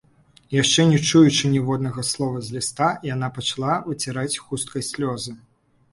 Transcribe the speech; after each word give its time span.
Яшчэ 0.61 0.85
не 0.91 0.99
чуючы 1.09 1.51
ніводнага 1.55 2.05
слова 2.11 2.41
з 2.47 2.57
ліста, 2.57 2.89
яна 3.13 3.31
пачала 3.39 3.77
выціраць 3.87 4.39
хусткай 4.47 4.91
слёзы. 4.93 5.37